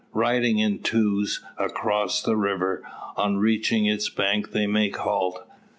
[0.15, 2.81] Riding in twos across the river,
[3.17, 5.43] on reaching its bank they make halt.